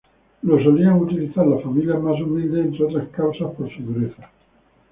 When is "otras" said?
2.85-3.07